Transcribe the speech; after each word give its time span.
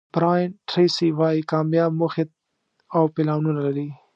برایان 0.13 0.51
ټریسي 0.69 1.09
وایي 1.19 1.41
کامیاب 1.51 1.91
موخې 1.99 2.23
او 2.95 3.03
پلانونه 3.15 3.59
لري. 3.67 3.87